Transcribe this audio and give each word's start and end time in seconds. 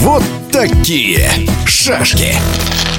Вот 0.00 0.22
такие 0.50 1.28
шашки. 1.66 2.34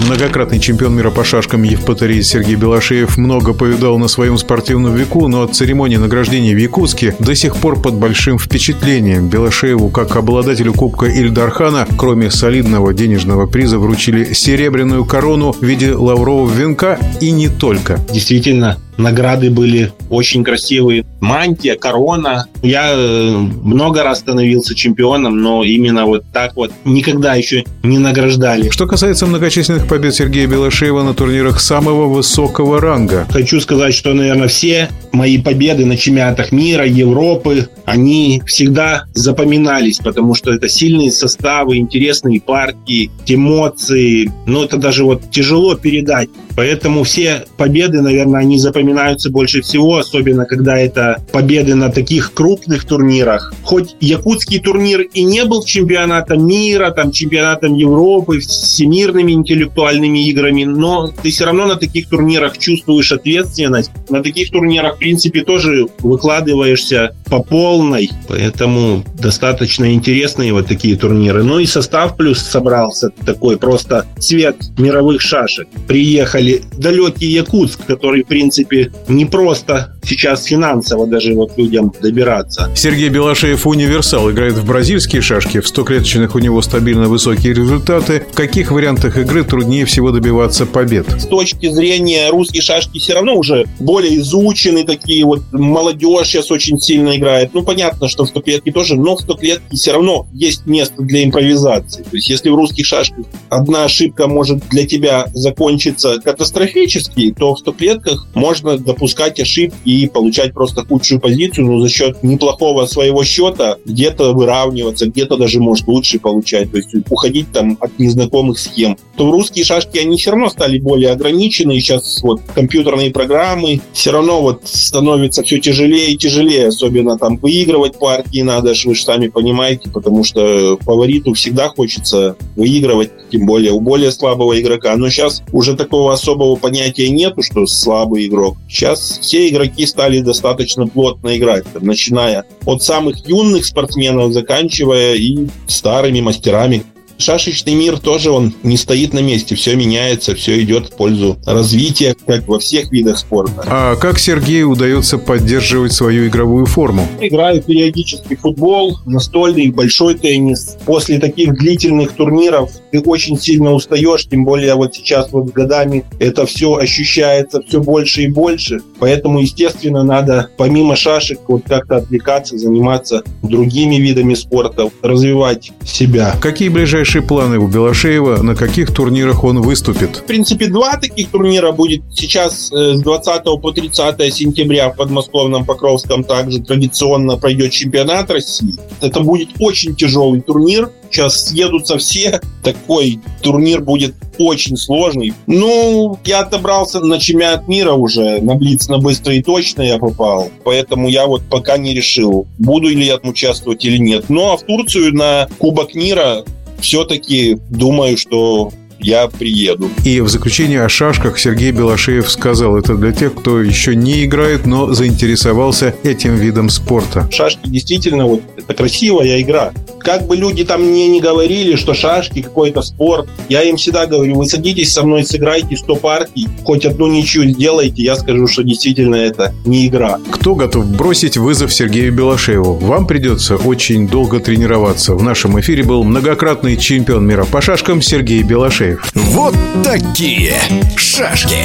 Многократный 0.05 0.59
чемпион 0.59 0.95
мира 0.95 1.09
по 1.09 1.23
шашкам 1.23 1.63
Евпаторий 1.63 2.21
Сергей 2.21 2.53
Белошеев 2.53 3.17
много 3.17 3.53
повидал 3.53 3.97
на 3.97 4.07
своем 4.07 4.37
спортивном 4.37 4.93
веку, 4.93 5.27
но 5.27 5.41
от 5.41 5.55
церемонии 5.55 5.97
награждения 5.97 6.53
в 6.53 6.57
Якутске 6.57 7.15
до 7.17 7.33
сих 7.33 7.55
пор 7.55 7.81
под 7.81 7.95
большим 7.95 8.37
впечатлением. 8.37 9.27
Белошееву, 9.27 9.89
как 9.89 10.15
обладателю 10.15 10.73
Кубка 10.73 11.07
Ильдархана, 11.07 11.87
кроме 11.97 12.29
солидного 12.29 12.93
денежного 12.93 13.47
приза, 13.47 13.79
вручили 13.79 14.33
серебряную 14.33 15.03
корону 15.05 15.51
в 15.53 15.63
виде 15.63 15.93
лаврового 15.93 16.51
венка 16.51 16.99
и 17.21 17.31
не 17.31 17.49
только. 17.49 17.99
Действительно, 18.13 18.77
награды 18.97 19.49
были 19.49 19.91
очень 20.09 20.43
красивые. 20.43 21.05
Мантия, 21.19 21.75
корона. 21.75 22.47
Я 22.61 22.91
э, 22.93 23.31
много 23.37 24.03
раз 24.03 24.19
становился 24.19 24.75
чемпионом, 24.75 25.37
но 25.37 25.63
именно 25.63 26.05
вот 26.05 26.23
так 26.31 26.55
вот 26.55 26.71
никогда 26.83 27.35
еще 27.35 27.63
не 27.83 27.97
награждали. 27.97 28.69
Что 28.69 28.87
касается 28.87 29.25
многочисленных 29.25 29.87
побед 29.87 30.15
Сергея 30.15 30.47
Белошеева 30.47 31.03
на 31.03 31.13
турнирах 31.13 31.59
самого 31.59 32.07
высокого 32.07 32.79
ранга. 32.79 33.27
Хочу 33.29 33.59
сказать, 33.59 33.93
что, 33.93 34.13
наверное, 34.13 34.47
все 34.47 34.89
мои 35.11 35.41
победы 35.41 35.85
на 35.85 35.97
чемпионатах 35.97 36.51
мира, 36.51 36.85
Европы, 36.85 37.69
они 37.85 38.41
всегда 38.45 39.05
запоминались, 39.13 39.97
потому 39.97 40.35
что 40.35 40.53
это 40.53 40.67
сильные 40.69 41.11
составы, 41.11 41.77
интересные 41.77 42.41
партии, 42.41 43.09
эмоции. 43.25 44.31
Но 44.45 44.63
это 44.63 44.77
даже 44.77 45.03
вот 45.03 45.29
тяжело 45.31 45.75
передать. 45.75 46.29
Поэтому 46.55 47.03
все 47.03 47.45
победы, 47.57 48.01
наверное, 48.01 48.41
они 48.41 48.57
запоминаются 48.57 49.29
больше 49.29 49.61
всего, 49.61 49.97
особенно 49.97 50.45
когда 50.45 50.77
это 50.77 51.23
победы 51.31 51.75
на 51.75 51.89
таких 51.89 52.33
крупных 52.33 52.85
турнирах. 52.85 53.53
Хоть 53.63 53.95
якутский 53.99 54.59
турнир 54.59 55.01
и 55.01 55.23
не 55.23 55.43
был 55.45 55.63
чемпионатом 55.63 56.47
мира, 56.47 56.91
там, 56.91 57.11
чемпионатом 57.11 57.75
Европы, 57.75 58.39
всемирными 58.39 59.33
интеллектуальными 59.33 60.27
играми, 60.29 60.63
но 60.63 61.11
ты 61.21 61.31
все 61.31 61.45
равно 61.45 61.65
на 61.65 61.75
таких 61.75 62.09
турнирах 62.09 62.57
чувствуешь 62.57 63.11
ответственность. 63.11 63.91
На 64.09 64.23
таких 64.23 64.51
турнирах, 64.51 64.95
в 64.95 64.99
принципе, 64.99 65.41
тоже 65.41 65.87
выкладываешься 65.99 67.15
по 67.29 67.41
полной, 67.41 68.09
поэтому 68.27 69.03
достаточно 69.19 69.93
интересные 69.93 70.53
вот 70.53 70.67
такие 70.67 70.95
турниры. 70.95 71.43
Ну 71.43 71.59
и 71.59 71.65
состав 71.65 72.15
плюс 72.17 72.39
собрался 72.39 73.09
такой 73.25 73.57
просто 73.57 74.05
цвет 74.19 74.55
мировых 74.77 75.21
шашек. 75.21 75.67
Приехали 75.87 76.61
далекий 76.77 77.27
Якутск, 77.27 77.85
который, 77.85 78.23
в 78.23 78.27
принципе, 78.27 78.91
не 79.07 79.25
просто 79.25 79.95
сейчас 80.03 80.45
финансово 80.45 81.07
даже 81.07 81.33
вот 81.33 81.57
людям 81.57 81.91
добираться. 82.01 82.71
Сергей 82.75 83.09
Белашеев 83.09 83.65
универсал, 83.65 84.29
играет 84.31 84.53
в 84.53 84.65
бразильские 84.65 85.21
шашки, 85.21 85.59
в 85.59 85.67
стоклеточных 85.67 86.35
у 86.35 86.39
него 86.39 86.61
стабильно 86.61 87.07
высокие 87.07 87.53
результаты. 87.53 88.23
В 88.31 88.35
каких 88.35 88.71
вариантах 88.71 89.17
игры 89.17 89.43
труднее 89.43 89.85
всего 89.85 90.11
добиваться 90.11 90.65
побед? 90.65 91.07
С 91.19 91.25
точки 91.25 91.69
зрения 91.69 92.29
русские 92.29 92.61
шашки 92.61 92.99
все 92.99 93.13
равно 93.13 93.35
уже 93.35 93.65
более 93.79 94.17
изучены 94.19 94.83
такие, 94.83 95.25
вот 95.25 95.41
молодежь 95.51 96.27
сейчас 96.27 96.51
очень 96.51 96.79
сильно 96.79 97.14
играет. 97.15 97.53
Ну, 97.53 97.63
понятно, 97.63 98.07
что 98.07 98.25
в 98.25 98.29
стоклетке 98.29 98.71
тоже, 98.71 98.95
но 98.95 99.15
в 99.15 99.21
стоклетке 99.21 99.75
все 99.75 99.93
равно 99.93 100.27
есть 100.33 100.65
место 100.65 101.01
для 101.01 101.23
импровизации. 101.23 102.03
То 102.03 102.15
есть, 102.15 102.29
если 102.29 102.49
в 102.49 102.55
русских 102.55 102.85
шашках 102.85 103.25
одна 103.49 103.83
ошибка 103.85 104.27
может 104.27 104.67
для 104.69 104.85
тебя 104.85 105.27
закончиться 105.33 106.19
катастрофически, 106.21 107.33
то 107.37 107.55
в 107.55 107.59
стоклетках 107.59 108.27
можно 108.33 108.77
допускать 108.77 109.39
ошибки 109.39 109.75
и 109.85 110.07
получать 110.07 110.53
просто 110.53 110.85
худшую 110.85 111.19
позицию, 111.19 111.67
но 111.67 111.79
за 111.81 111.89
счет 111.89 112.23
неплохого 112.23 112.85
своего 112.85 113.23
счета 113.23 113.77
где-то 113.85 114.33
выравниваться, 114.33 115.07
где-то 115.07 115.37
даже 115.37 115.59
может 115.59 115.87
лучше 115.87 116.19
получать, 116.19 116.71
то 116.71 116.77
есть 116.77 116.89
уходить 117.09 117.51
там 117.51 117.77
от 117.79 117.97
незнакомых 117.99 118.59
схем. 118.59 118.97
То 119.17 119.31
русские 119.31 119.63
шашки, 119.63 119.97
они 119.97 120.17
все 120.17 120.31
равно 120.31 120.49
стали 120.49 120.79
более 120.79 121.11
ограничены, 121.11 121.79
сейчас 121.79 122.21
вот 122.21 122.41
компьютерные 122.53 123.11
программы 123.11 123.79
все 123.93 124.11
равно 124.11 124.41
вот 124.41 124.61
становится 124.65 125.43
все 125.43 125.59
тяжелее 125.59 126.11
и 126.11 126.17
тяжелее, 126.17 126.67
особенно 126.67 127.17
там 127.17 127.37
выигрывать 127.37 127.97
партии 127.97 128.41
надо, 128.41 128.73
вы 128.83 128.93
же 128.95 129.03
сами 129.03 129.27
понимаете, 129.27 129.89
потому 129.89 130.23
что 130.23 130.77
фавориту 130.81 131.33
всегда 131.33 131.69
хочется 131.69 132.35
выигрывать, 132.55 133.11
тем 133.31 133.45
более 133.45 133.71
у 133.71 133.79
более 133.79 134.11
слабого 134.11 134.59
игрока. 134.59 134.95
Но 134.97 135.09
сейчас 135.09 135.43
уже 135.51 135.75
такого 135.75 136.11
особого 136.13 136.55
понятия 136.55 137.09
нету, 137.09 137.41
что 137.41 137.65
слабый 137.67 138.27
игрок. 138.27 138.57
Сейчас 138.69 139.19
все 139.21 139.47
игроки 139.47 139.85
стали 139.85 140.19
достаточно 140.19 140.87
плотно 140.87 141.37
играть, 141.37 141.65
начиная 141.79 142.45
от 142.65 142.83
самых 142.83 143.27
юных 143.27 143.65
спортсменов, 143.65 144.33
заканчивая 144.33 145.15
и 145.15 145.47
старыми 145.67 146.21
мастерами, 146.21 146.83
Шашечный 147.17 147.73
мир 147.73 147.97
тоже 147.97 148.29
он 148.31 148.53
не 148.63 148.77
стоит 148.77 149.13
на 149.13 149.19
месте, 149.19 149.55
все 149.55 149.75
меняется, 149.75 150.35
все 150.35 150.61
идет 150.61 150.87
в 150.87 150.95
пользу 150.95 151.37
развития, 151.45 152.15
как 152.25 152.47
во 152.47 152.59
всех 152.59 152.91
видах 152.91 153.17
спорта. 153.17 153.63
А 153.65 153.95
как 153.95 154.19
Сергею 154.19 154.69
удается 154.69 155.17
поддерживать 155.17 155.93
свою 155.93 156.27
игровую 156.27 156.65
форму? 156.65 157.07
Играю 157.21 157.61
периодически 157.61 158.35
футбол, 158.35 158.97
настольный, 159.05 159.69
большой 159.71 160.15
теннис. 160.15 160.77
После 160.85 161.19
таких 161.19 161.53
длительных 161.53 162.11
турниров 162.11 162.71
ты 162.91 162.99
очень 162.99 163.39
сильно 163.39 163.73
устаешь, 163.73 164.25
тем 164.27 164.43
более 164.43 164.75
вот 164.75 164.93
сейчас 164.93 165.31
вот 165.31 165.51
годами 165.53 166.03
это 166.19 166.45
все 166.45 166.75
ощущается 166.75 167.61
все 167.61 167.81
больше 167.81 168.23
и 168.23 168.27
больше. 168.27 168.81
Поэтому, 168.99 169.39
естественно, 169.39 170.03
надо 170.03 170.49
помимо 170.57 170.95
шашек 170.95 171.39
вот 171.47 171.63
как-то 171.65 171.97
отвлекаться, 171.97 172.57
заниматься 172.57 173.23
другими 173.41 173.95
видами 173.95 174.33
спорта, 174.33 174.89
развивать 175.01 175.71
себя. 175.85 176.35
Какие 176.41 176.69
ближайшие 176.69 177.04
ближайшие 177.05 177.21
планы 177.21 177.59
у 177.59 177.67
Белошеева? 177.67 178.41
На 178.41 178.55
каких 178.55 178.91
турнирах 178.91 179.43
он 179.43 179.61
выступит? 179.61 180.17
В 180.17 180.23
принципе, 180.25 180.67
два 180.67 180.97
таких 180.97 181.29
турнира 181.29 181.71
будет 181.71 182.01
сейчас 182.11 182.71
э, 182.73 182.95
с 182.95 183.01
20 183.01 183.43
по 183.61 183.71
30 183.71 184.33
сентября 184.33 184.89
в 184.89 184.95
подмосковном 184.95 185.65
Покровском 185.65 186.23
также 186.23 186.61
традиционно 186.61 187.37
пройдет 187.37 187.71
чемпионат 187.71 188.31
России. 188.31 188.79
Это 189.01 189.19
будет 189.19 189.49
очень 189.59 189.95
тяжелый 189.95 190.41
турнир. 190.41 190.89
Сейчас 191.11 191.49
съедутся 191.49 191.97
все. 191.99 192.41
Такой 192.63 193.19
турнир 193.43 193.81
будет 193.81 194.15
очень 194.39 194.75
сложный. 194.75 195.33
Ну, 195.47 196.17
я 196.25 196.39
отобрался 196.39 196.99
на 196.99 197.19
чемпионат 197.19 197.67
мира 197.67 197.93
уже, 197.93 198.41
на 198.41 198.55
Блиц, 198.55 198.87
на 198.89 198.97
быстро 198.97 199.33
и 199.33 199.43
точно 199.43 199.83
я 199.83 199.97
попал. 199.97 200.49
Поэтому 200.63 201.07
я 201.07 201.27
вот 201.27 201.43
пока 201.49 201.77
не 201.77 201.93
решил, 201.93 202.47
буду 202.57 202.89
ли 202.89 203.05
я 203.05 203.17
там 203.17 203.31
участвовать 203.31 203.85
или 203.85 203.97
нет. 203.97 204.25
Ну, 204.29 204.51
а 204.51 204.57
в 204.57 204.63
Турцию 204.63 205.13
на 205.13 205.47
Кубок 205.59 205.93
мира 205.93 206.43
все-таки 206.79 207.57
думаю, 207.69 208.17
что 208.17 208.71
я 208.99 209.27
приеду. 209.27 209.89
И 210.03 210.21
в 210.21 210.29
заключение 210.29 210.83
о 210.83 210.89
шашках 210.89 211.37
Сергей 211.37 211.71
Белошеев 211.71 212.29
сказал, 212.29 212.77
это 212.77 212.95
для 212.95 213.11
тех, 213.11 213.35
кто 213.35 213.61
еще 213.61 213.95
не 213.95 214.25
играет, 214.25 214.65
но 214.65 214.93
заинтересовался 214.93 215.95
этим 216.03 216.35
видом 216.35 216.69
спорта. 216.69 217.29
Шашки 217.31 217.67
действительно, 217.67 218.25
вот, 218.25 218.41
это 218.57 218.73
красивая 218.73 219.41
игра. 219.41 219.73
Как 220.05 220.27
бы 220.27 220.35
люди 220.35 220.63
там 220.63 220.83
мне 220.83 221.07
не 221.07 221.19
говорили, 221.19 221.75
что 221.75 221.95
шашки 221.95 222.43
какой-то 222.43 222.83
спорт, 222.83 223.27
я 223.49 223.63
им 223.63 223.75
всегда 223.77 224.05
говорю, 224.05 224.35
вы 224.35 224.45
садитесь 224.45 224.93
со 224.93 225.03
мной, 225.03 225.23
сыграйте 225.23 225.75
100 225.75 225.95
партий, 225.95 226.47
хоть 226.63 226.85
одну 226.85 227.07
ничью 227.07 227.49
сделайте, 227.49 228.03
я 228.03 228.15
скажу, 228.15 228.45
что 228.45 228.61
действительно 228.61 229.15
это 229.15 229.51
не 229.65 229.87
игра. 229.87 230.19
Кто 230.29 230.53
готов 230.53 230.85
бросить 230.85 231.37
вызов 231.37 231.73
Сергею 231.73 232.13
Белошееву? 232.13 232.75
Вам 232.75 233.07
придется 233.07 233.55
очень 233.55 234.07
долго 234.07 234.39
тренироваться. 234.39 235.15
В 235.15 235.23
нашем 235.23 235.59
эфире 235.59 235.83
был 235.83 236.03
многократный 236.03 236.77
чемпион 236.77 237.25
мира 237.25 237.45
по 237.45 237.59
шашкам 237.59 237.99
Сергей 237.99 238.43
Белошеев. 238.43 239.11
Вот 239.15 239.55
такие 239.83 240.53
шашки. 240.95 241.57